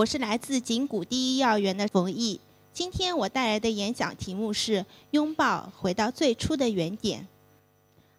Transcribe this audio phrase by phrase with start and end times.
[0.00, 2.40] 我是来自景谷第一幼儿园的冯毅。
[2.72, 7.28] 今天我带来的演讲题目是“拥抱，回到最初的原点”。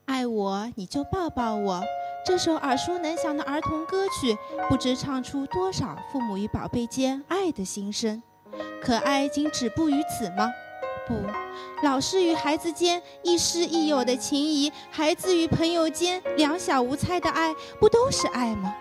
[0.05, 1.83] 爱我，你就抱抱我。
[2.23, 4.37] 这首耳熟能详的儿童歌曲，
[4.69, 8.21] 不知唱出多少父母与宝贝间爱的心声。
[8.79, 10.51] 可爱仅止步于此吗？
[11.07, 11.15] 不，
[11.83, 18.71] 老师与孩子间亦师亦友的情谊，孩子与朋友间两小无猜的爱，不都是爱吗？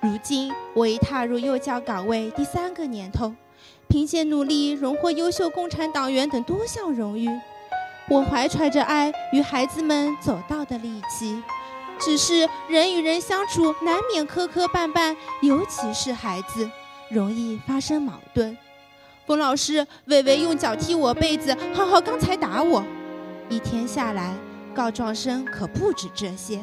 [0.00, 3.34] 如今我已踏入幼教岗位第三个年头，
[3.88, 7.28] 凭借努力荣获优秀共产党员等多项荣誉，
[8.08, 11.42] 我怀揣着爱与孩子们走到的力气。
[11.98, 16.70] 只是人与人相处难免磕磕绊绊，尤其是孩子，
[17.10, 18.56] 容易发生矛盾。
[19.26, 22.84] 冯老师，伟伟用脚踢我被子，浩浩刚才打我，
[23.48, 24.32] 一天下来，
[24.72, 26.60] 告状声可不止这些。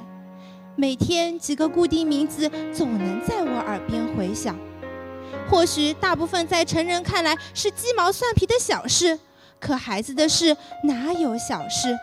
[0.78, 4.58] 每天几个固定名字总能在我耳边回响，
[5.50, 9.18] 或许大部分在成人看来是鸡毛蒜皮的小事，
[9.60, 11.98] 可孩子的事哪有小事？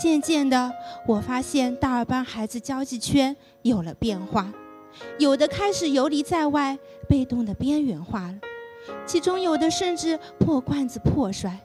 [0.00, 0.72] 渐渐的，
[1.06, 4.52] 我发现大二班孩子交际圈有了变化，
[5.18, 6.76] 有的开始游离在外，
[7.08, 8.34] 被动的边缘化了，
[9.06, 11.56] 其中有的甚至破罐子破摔。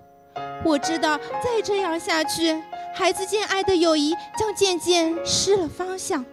[0.63, 2.55] 我知道再这样下去。
[2.97, 6.25] 孩子间爱的友谊将渐渐失了方向。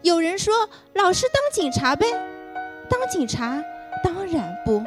[0.00, 2.06] 有人说：“老师当警察呗？”
[2.88, 3.62] 当警察
[4.02, 4.82] 当然不。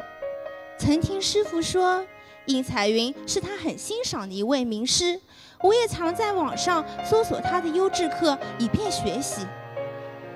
[0.76, 2.04] 曾听师傅说，
[2.46, 5.20] 应彩云是他很欣赏的一位名师。
[5.62, 9.46] 我也常在网上搜索他的优质课，以便学习。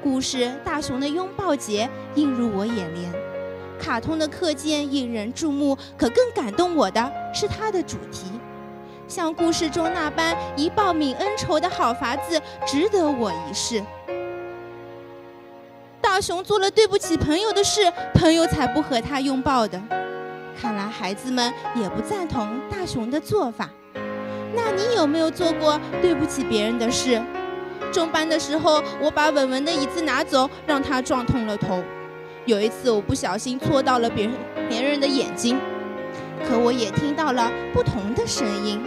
[0.01, 3.13] 故事《大熊的拥抱节》映入我眼帘，
[3.81, 8.27] 卡通的课件引人注目，可更感动我的是它的主题。
[9.13, 13.85] 像故事中那般一报泯恩仇的好法子，值得我一试。
[16.01, 19.79] 大熊做了对不起朋友的事，朋友才不和他拥抱的。
[20.59, 23.69] 看来孩子们也不赞同大熊的做法。
[24.55, 27.21] 那你有没有做过对不起别人的事？
[27.93, 31.85] 中班的时候，我把文文的椅子拿走，让他撞痛了头。
[32.47, 34.35] 有一次，我不小心戳到了别人
[34.71, 35.61] 别人的眼睛。
[36.49, 38.81] 可我也听到了不同的声音。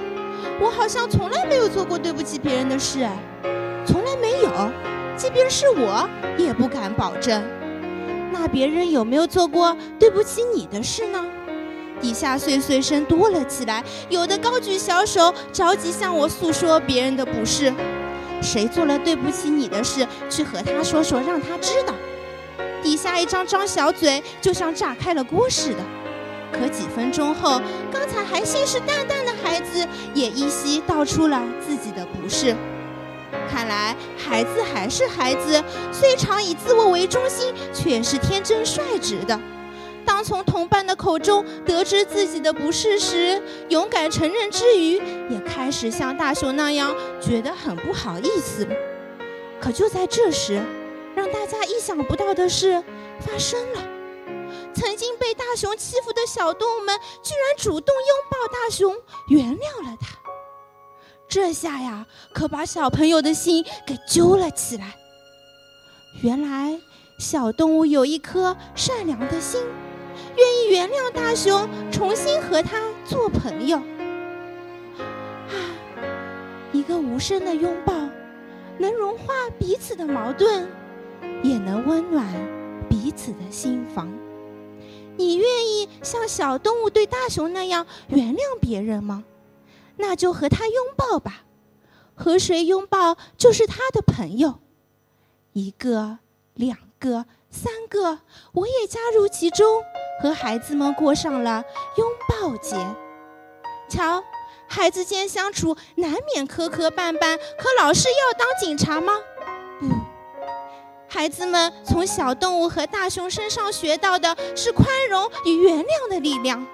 [0.59, 3.07] 我好像从来没有做过对不起别人的事，
[3.85, 4.71] 从来没有，
[5.17, 6.07] 即便是我
[6.38, 7.43] 也不敢保证。
[8.31, 11.25] 那别人有没有做过对不起你的事呢？
[12.01, 17.73] 底下碎碎声多了起来，有的高举小手，着急向我诉说别人的不是。
[18.41, 21.94] 谁做了对不起你的事，去和他说说，让他知道。
[22.83, 25.79] 底下一张张小嘴，就像炸开了锅似的。
[26.59, 27.61] 可几分钟后，
[27.91, 32.55] 刚才还信誓旦旦的孩子也依稀道出了自己的不是。
[33.51, 35.61] 看来孩子还是孩子，
[35.91, 39.39] 虽常以自我为中心，却是天真率直的。
[40.05, 48.67] 当从同伴的口中得知自己的不是时，勇敢承认之余，也开始像大熊那样觉得很不好意思。
[49.59, 50.61] 可就在这时，
[51.15, 52.81] 让大家意想不到的事
[53.19, 53.94] 发生了。
[54.75, 58.94] 曾经被大熊欺负的小动物们，居然主动拥抱大熊，
[59.30, 60.16] 原谅了他。
[61.28, 64.96] 这下呀，可把小朋友的心给揪了起来。
[66.22, 66.80] 原来，
[67.18, 69.66] 小动物有一颗善良的心，
[70.36, 73.78] 愿意原谅大熊，重新和他做朋友。
[74.97, 75.56] 啊，
[76.74, 77.94] 一个无声的拥抱，
[78.78, 80.68] 能融化彼此的矛盾，
[81.42, 82.25] 也能温暖
[82.90, 84.07] 彼此的心房。
[85.17, 89.23] 你愿意像小动物对大熊那样原谅别人吗？
[89.97, 91.45] 那就和他拥抱吧，
[92.15, 94.59] 和谁拥抱就是他的朋友。
[95.53, 96.19] 一个、
[96.53, 98.19] 两个、三个，
[98.51, 99.81] 我也加入其中，
[100.21, 101.63] 和孩子们过上了
[101.95, 102.75] 拥抱节。
[103.87, 104.21] 瞧，
[104.67, 109.13] 孩子间相处难免磕磕绊绊，可老师要当警察吗？
[111.15, 116.67] 孩子们从小动物和大熊身上学到的是宽容与原谅的力量。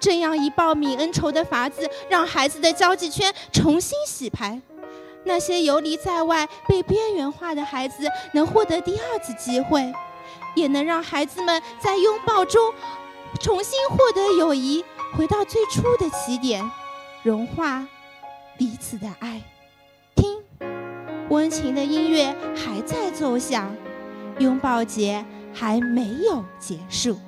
[0.00, 4.58] 这样一报泯恩仇的法子，让孩子的交际圈重新洗牌。
[5.24, 9.92] 那些游离在外、被边缘化的孩子能获得第二次机会，
[10.56, 12.72] 也能让孩子们在拥抱中
[13.38, 14.82] 重新获得友谊，
[15.14, 16.64] 回到最初的起点，
[17.22, 17.86] 融化
[18.56, 19.42] 彼此的爱。
[21.34, 23.68] 温情的音乐还在奏响，
[24.38, 27.18] 拥抱节还没有结束。